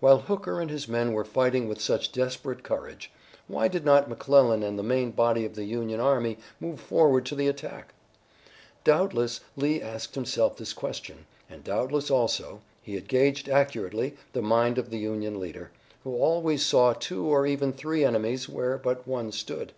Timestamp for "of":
5.44-5.54, 14.76-14.90